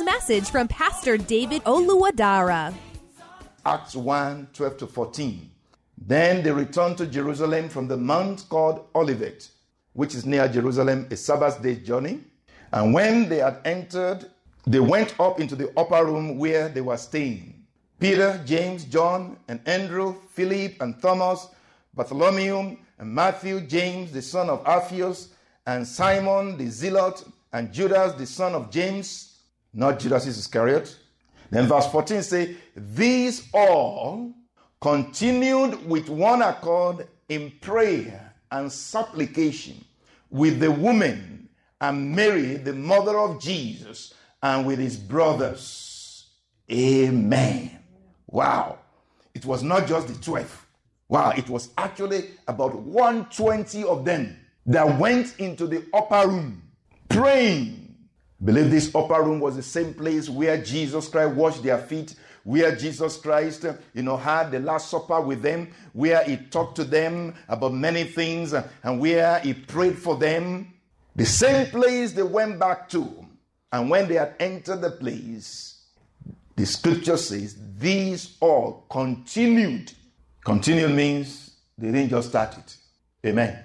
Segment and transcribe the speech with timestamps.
[0.00, 2.74] message from Pastor David Oluwadara.
[3.66, 5.50] Acts 1 12 to 14.
[6.06, 9.48] Then they returned to Jerusalem from the mount called Olivet,
[9.92, 12.20] which is near Jerusalem, a Sabbath day's journey.
[12.72, 14.30] And when they had entered,
[14.66, 17.64] they went up into the upper room where they were staying.
[18.00, 21.48] Peter, James, John, and Andrew, Philip, and Thomas,
[21.94, 25.28] Bartholomew, and Matthew, James, the son of Alphaeus,
[25.66, 29.33] and Simon the Zealot, and Judas, the son of James,
[29.74, 30.96] not Judas Iscariot.
[31.50, 34.32] Then verse 14 say, These all
[34.80, 39.84] continued with one accord in prayer and supplication
[40.30, 41.48] with the woman
[41.80, 46.30] and Mary, the mother of Jesus, and with his brothers.
[46.70, 47.78] Amen.
[48.26, 48.78] Wow.
[49.34, 50.66] It was not just the 12.
[51.08, 56.62] Wow, it was actually about 120 of them that went into the upper room
[57.08, 57.83] praying.
[58.44, 62.76] Believe this upper room was the same place where Jesus Christ washed their feet, where
[62.76, 67.34] Jesus Christ, you know, had the Last Supper with them, where he talked to them
[67.48, 70.74] about many things, and where he prayed for them.
[71.16, 73.26] The same place they went back to.
[73.72, 75.82] And when they had entered the place,
[76.54, 79.92] the scripture says, these all continued.
[80.44, 82.76] Continued means they didn't just start it.
[83.26, 83.58] Amen.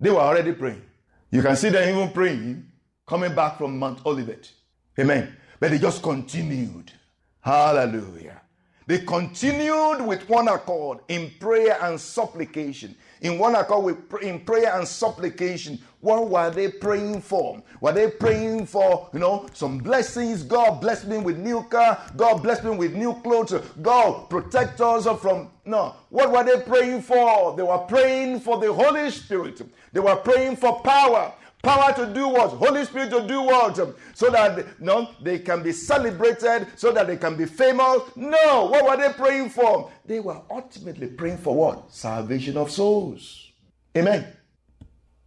[0.00, 0.82] They were already praying.
[1.30, 2.71] You can see them even praying
[3.06, 4.50] coming back from Mount Olivet.
[4.98, 5.36] Amen.
[5.60, 6.92] But they just continued.
[7.40, 8.40] Hallelujah.
[8.86, 12.96] They continued with one accord in prayer and supplication.
[13.20, 15.78] In one accord with in prayer and supplication.
[16.00, 17.62] What were they praying for?
[17.80, 20.42] Were they praying for, you know, some blessings?
[20.42, 22.02] God bless me with new car.
[22.16, 23.54] God bless me with new clothes.
[23.80, 25.94] God protect us from no.
[26.10, 27.56] What were they praying for?
[27.56, 29.62] They were praying for the Holy Spirit.
[29.92, 31.32] They were praying for power.
[31.62, 32.50] Power to do what?
[32.50, 33.78] Holy Spirit to do what?
[34.14, 38.02] So that no, they can be celebrated, so that they can be famous.
[38.16, 39.90] No, what were they praying for?
[40.04, 41.92] They were ultimately praying for what?
[41.92, 43.52] Salvation of souls.
[43.96, 44.26] Amen.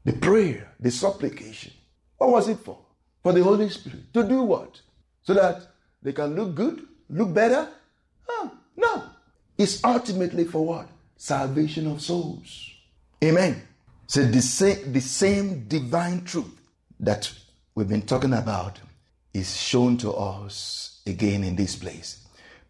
[0.04, 1.72] The prayer, the supplication.
[2.18, 2.80] What was it for?
[3.24, 4.14] For the Holy Spirit.
[4.14, 4.82] To do what?
[5.24, 5.62] So that
[6.02, 7.70] they can look good, look better?
[8.78, 9.04] No.
[9.58, 10.90] It's ultimately for what?
[11.16, 12.72] Salvation of souls.
[13.24, 13.66] Amen.
[14.08, 16.62] So the same, the same divine truth
[17.00, 17.32] that
[17.74, 18.80] we've been talking about
[19.34, 22.26] is shown to us again in this place.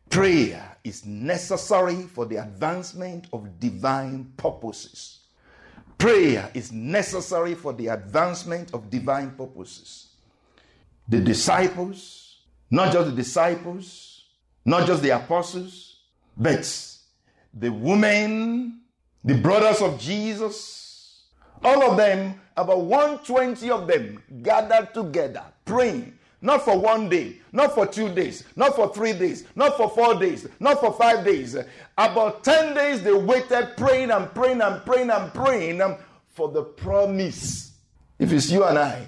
[0.10, 5.20] Prayer is necessary for the advancement of divine purposes.
[5.98, 10.08] Prayer is necessary for the advancement of divine purposes.
[11.08, 12.40] The disciples,
[12.72, 14.26] not just the disciples,
[14.64, 16.00] not just the apostles,
[16.38, 16.66] but
[17.54, 18.82] the women,
[19.24, 20.85] the brothers of Jesus,
[21.64, 26.18] all of them, about 120 of them, gathered together, praying.
[26.42, 30.14] Not for one day, not for two days, not for three days, not for four
[30.14, 31.56] days, not for five days.
[31.98, 35.82] About 10 days, they waited, praying and praying and praying and praying
[36.30, 37.72] for the promise.
[38.20, 39.08] If it's you and I,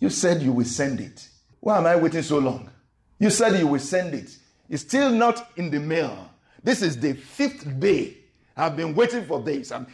[0.00, 1.28] you, said you will send it.
[1.60, 2.70] Why am I waiting so long?
[3.18, 4.36] You said you will send it.
[4.68, 6.30] It's still not in the mail.
[6.64, 8.16] This is the fifth day.
[8.56, 9.72] I've been waiting for this.
[9.72, 9.86] I'm,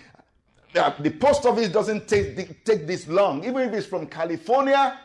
[1.01, 3.45] the post office doesn't take, take this long.
[3.45, 4.99] Even if it's from California,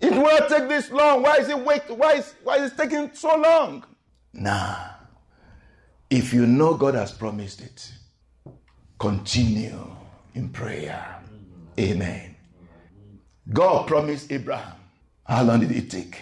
[0.00, 1.22] it will take this long.
[1.22, 1.82] Why is it wait?
[1.88, 3.84] Why is why is it taking so long?
[4.32, 4.76] Nah.
[6.08, 7.92] If you know God has promised it,
[8.98, 9.96] continue
[10.34, 11.22] in prayer.
[11.78, 12.34] Amen.
[13.52, 14.76] God promised Abraham.
[15.24, 16.18] How long did it take?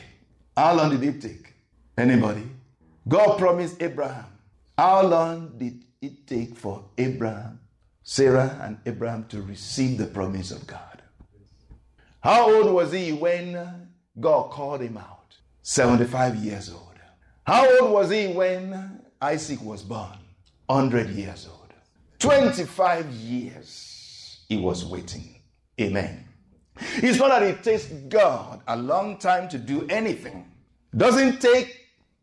[0.57, 1.55] How long did it take?
[1.97, 2.43] Anybody?
[3.07, 4.27] God promised Abraham.
[4.77, 7.59] How long did it take for Abraham,
[8.11, 11.03] Sarah, and Abraham to receive the promise of God?
[12.21, 15.37] How old was he when God called him out?
[15.61, 16.95] 75 years old.
[17.47, 20.17] How old was he when Isaac was born?
[20.69, 21.75] 100 years old.
[22.19, 25.43] 25 years he was waiting.
[25.79, 26.25] Amen.
[26.95, 30.51] It's not that it takes God a long time to do anything.
[30.97, 31.79] Doesn't take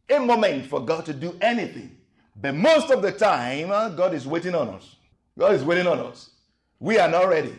[0.09, 1.95] a moment for God to do anything.
[2.35, 4.95] But most of the time, uh, God is waiting on us.
[5.37, 6.31] God is waiting on us.
[6.79, 7.53] We are not ready.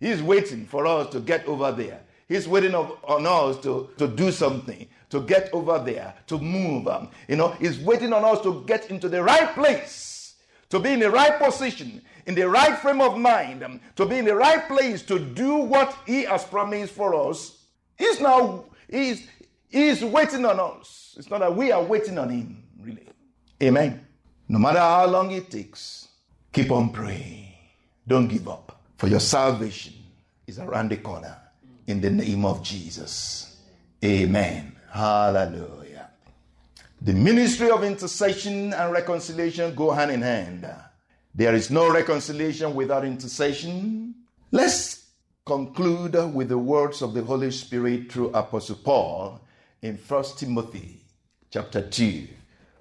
[0.00, 2.00] He's waiting for us to get over there.
[2.28, 6.86] He's waiting on us to, to do something, to get over there, to move.
[6.86, 10.36] Um, you know, He's waiting on us to get into the right place,
[10.68, 14.18] to be in the right position, in the right frame of mind, um, to be
[14.18, 17.64] in the right place to do what He has promised for us.
[17.96, 19.26] He's now, He's,
[19.68, 21.16] He's waiting on us.
[21.18, 23.08] It's not that we are waiting on Him, really.
[23.62, 24.06] Amen.
[24.48, 26.07] No matter how long it takes,
[26.52, 27.52] keep on praying.
[28.06, 28.80] Don't give up.
[28.96, 29.94] For your salvation
[30.46, 31.36] is around the corner.
[31.86, 33.56] In the name of Jesus.
[34.04, 34.76] Amen.
[34.90, 36.10] Hallelujah.
[37.00, 40.68] The ministry of intercession and reconciliation go hand in hand.
[41.34, 44.14] There is no reconciliation without intercession.
[44.50, 45.06] Let's
[45.46, 49.40] conclude with the words of the Holy Spirit through Apostle Paul
[49.80, 51.00] in 1 Timothy
[51.50, 52.26] chapter 2.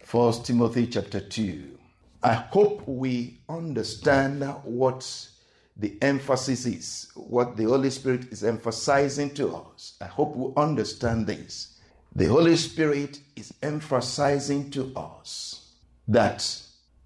[0.10, 1.77] 1 Timothy chapter 2.
[2.24, 5.30] I hope we understand what
[5.76, 9.96] the emphasis is, what the Holy Spirit is emphasizing to us.
[10.02, 11.80] I hope we understand this.
[12.16, 15.74] The Holy Spirit is emphasizing to us
[16.08, 16.60] that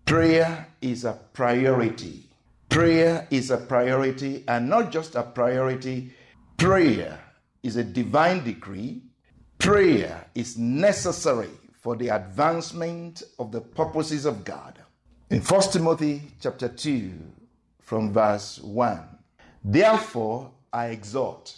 [0.05, 2.29] prayer is a priority.
[2.69, 6.13] Prayer is a priority, and not just a priority,
[6.55, 7.19] prayer
[7.63, 9.01] is a divine decree.
[9.57, 11.49] Prayer is necessary
[11.81, 14.80] for the advancement of the purposes of God.
[15.31, 17.09] In 1 Timothy chapter 2,
[17.79, 18.99] from verse 1.
[19.63, 21.55] Therefore, I exhort,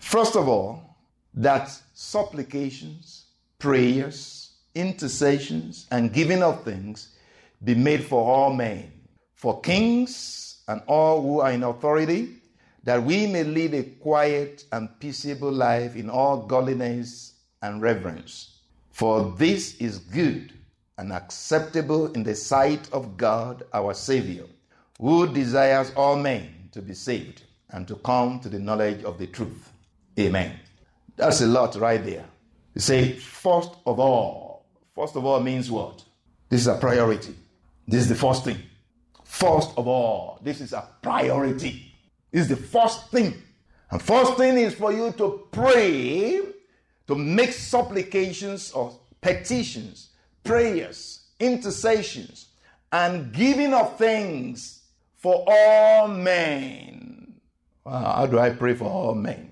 [0.00, 0.96] first of all,
[1.32, 3.26] that supplications,
[3.60, 7.14] prayers, intercessions, and giving of things
[7.62, 8.90] be made for all men,
[9.36, 12.34] for kings and all who are in authority,
[12.82, 18.58] that we may lead a quiet and peaceable life in all godliness and reverence.
[18.90, 20.52] For this is good
[21.00, 24.44] and acceptable in the sight of God our Savior
[25.00, 29.26] who desires all men to be saved and to come to the knowledge of the
[29.26, 29.72] truth.
[30.18, 30.60] Amen.
[31.16, 32.26] That's a lot right there.
[32.74, 34.66] You say, first of all.
[34.94, 36.04] First of all means what?
[36.50, 37.34] This is a priority.
[37.88, 38.58] This is the first thing.
[39.24, 41.94] First of all, this is a priority.
[42.30, 43.32] This is the first thing.
[43.90, 46.42] And first thing is for you to pray,
[47.06, 50.09] to make supplications or petitions,
[50.44, 52.48] prayers, intercessions,
[52.92, 54.82] and giving of things
[55.16, 57.34] for all men.
[57.86, 59.50] How do I pray for all men?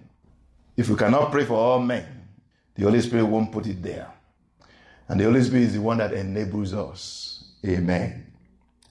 [0.76, 2.06] If you cannot pray for all men,
[2.75, 4.12] the Holy Spirit won't put it there.
[5.08, 7.44] And the Holy Spirit is the one that enables us.
[7.67, 8.32] Amen.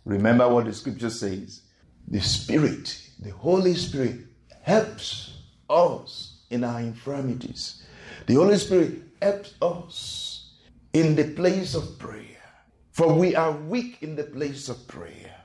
[0.03, 1.61] Remember what the scripture says
[2.07, 4.19] the Spirit, the Holy Spirit,
[4.61, 5.37] helps
[5.69, 7.83] us in our infirmities.
[8.25, 10.26] The Holy Spirit helps us
[10.97, 12.23] in the place of prayer.
[12.91, 15.35] For we are weak in the place of prayer.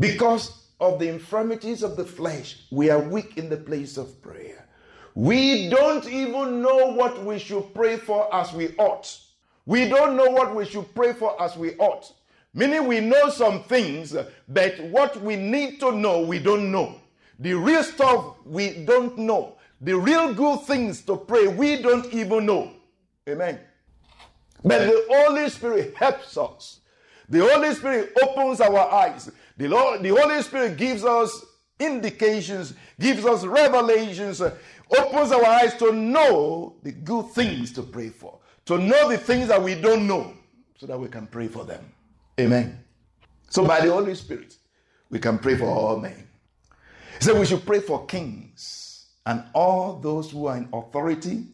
[0.00, 4.66] Because of the infirmities of the flesh, we are weak in the place of prayer.
[5.14, 9.16] We don't even know what we should pray for as we ought.
[9.64, 12.12] We don't know what we should pray for as we ought.
[12.52, 14.16] Meaning we know some things,
[14.48, 17.00] but what we need to know, we don't know.
[17.38, 19.56] The real stuff, we don't know.
[19.80, 22.72] The real good things to pray, we don't even know.
[23.28, 23.60] Amen.
[24.64, 26.80] But the Holy Spirit helps us.
[27.28, 29.30] The Holy Spirit opens our eyes.
[29.56, 31.44] The, Lord, the Holy Spirit gives us
[31.78, 34.56] indications, gives us revelations, uh,
[34.98, 39.48] opens our eyes to know the good things to pray for, to know the things
[39.48, 40.32] that we don't know,
[40.76, 41.84] so that we can pray for them.
[42.40, 42.82] Amen.
[43.48, 44.56] So, by the Holy Spirit,
[45.10, 46.26] we can pray for all men.
[47.18, 51.44] He said we should pray for kings and all those who are in authority,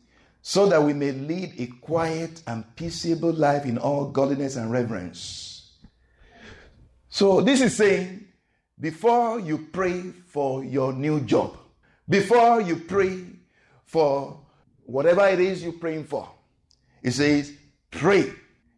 [0.42, 5.73] so that we may lead a quiet and peaceable life in all godliness and reverence.
[7.09, 8.26] So this is saying
[8.78, 11.56] before you pray for your new job,
[12.09, 13.25] before you pray
[13.85, 14.40] for
[14.85, 16.28] whatever it is you're praying for,
[17.02, 17.52] it says
[17.90, 18.32] pray,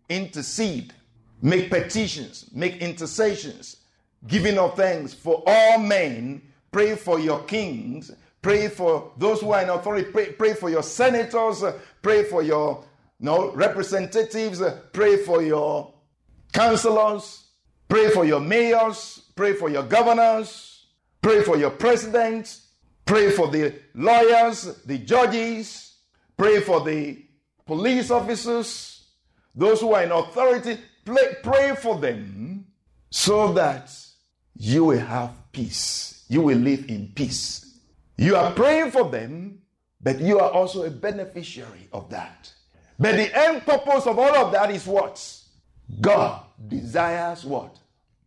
[0.09, 0.93] intercede,
[1.41, 3.77] make petitions, make intercessions,
[4.27, 6.43] giving of thanks for all men.
[6.71, 8.11] Pray for your kings.
[8.43, 10.11] Pray for those who are in authority.
[10.11, 11.63] Pray, pray for your senators.
[12.03, 12.85] Pray for your
[13.21, 14.61] no, representatives.
[14.93, 15.95] Pray for your
[16.53, 17.45] councillors.
[17.89, 19.23] Pray for your mayors.
[19.37, 20.87] Pray for your governors.
[21.23, 22.59] Pray for your president.
[23.05, 25.95] Pray for the lawyers, the judges.
[26.37, 27.25] Pray for the
[27.67, 29.07] police officers,
[29.55, 30.79] those who are in authority.
[31.05, 32.67] Pray, pray for them
[33.11, 33.95] so that
[34.57, 36.25] you will have peace.
[36.29, 37.72] You will live in peace.
[38.23, 39.59] You are praying for them,
[40.01, 42.53] but you are also a beneficiary of that.
[42.97, 45.19] But the end purpose of all of that is what?
[46.01, 47.77] God desires what?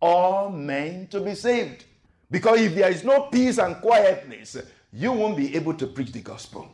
[0.01, 1.85] All men to be saved.
[2.29, 4.57] Because if there is no peace and quietness,
[4.91, 6.67] you won't be able to preach the gospel.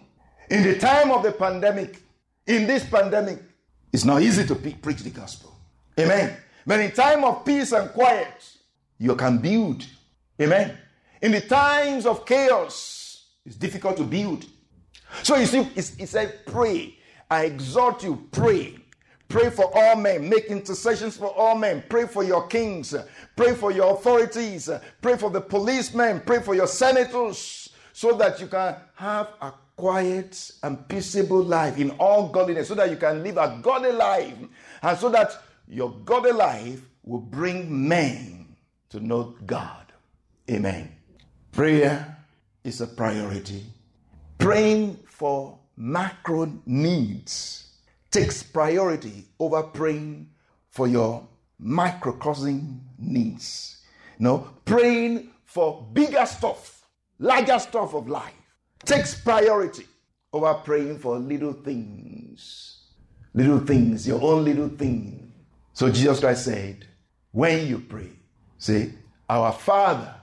[0.50, 2.02] In the time of the pandemic,
[2.48, 3.38] in this pandemic,
[3.94, 5.56] it's not easy to preach the gospel.
[6.00, 6.38] Amen.
[6.66, 8.52] But in time of peace and quiet,
[8.98, 9.86] you can build.
[10.42, 10.76] Amen.
[11.22, 13.01] In the times of chaos,
[13.46, 14.46] it's difficult to build.
[15.24, 16.98] So you see, he said, pray.
[17.30, 18.78] I exhort you, pray.
[19.28, 20.28] Pray for all men.
[20.28, 21.84] Make intercessions for all men.
[21.88, 22.94] Pray for your kings.
[23.36, 24.70] Pray for your authorities.
[25.02, 26.22] Pray for the policemen.
[26.26, 31.92] Pray for your senators so that you can have a quiet and peaceable life in
[31.92, 34.36] all godliness, so that you can live a godly life,
[34.82, 35.32] and so that
[35.68, 38.56] your godly life will bring men
[38.90, 39.92] to know God.
[40.50, 40.92] Amen.
[41.52, 42.18] Prayer
[42.64, 43.64] is a priority.
[44.38, 47.72] Praying for macro needs
[48.12, 50.30] takes priority over praying
[50.70, 51.28] for your
[51.58, 53.84] microcosm needs.
[54.20, 56.88] No, praying for bigger stuff,
[57.18, 58.34] larger stuff of life
[58.86, 59.86] takes priority
[60.34, 62.78] over praying for little things.
[63.34, 65.34] Little things, your own little thing.
[65.74, 66.86] So Jesus Christ said,
[67.32, 68.10] when you pray,
[68.58, 68.94] say,
[69.30, 70.14] Our Father,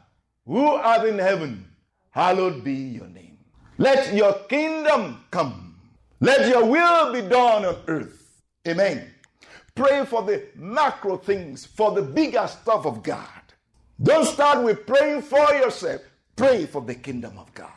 [0.44, 1.67] who art in heaven,
[2.10, 3.38] hallowed be your name.
[3.78, 5.76] Let your kingdom come.
[6.20, 8.42] Let your will be done on earth.
[8.66, 9.08] Amen.
[9.74, 13.28] Pray for the macro things, for the bigger stuff of God.
[14.02, 16.02] Don't start with praying for yourself.
[16.34, 17.70] Pray for the kingdom of God.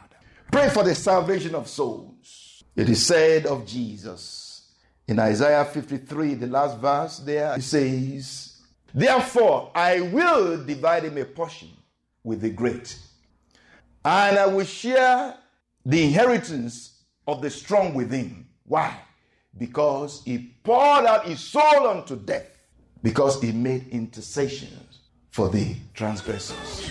[0.52, 2.64] Pray for the salvation of souls.
[2.76, 4.52] It is said of Jesus
[5.12, 8.62] in Isaiah 53, the last verse there, it says,
[8.94, 11.68] Therefore, I will divide him a portion
[12.24, 12.98] with the great,
[14.04, 15.36] and I will share
[15.86, 18.48] the inheritance of the strong with him.
[18.66, 18.98] Why?
[19.58, 22.48] Because he poured out his soul unto death,
[23.04, 26.91] because he made intercessions for the transgressors.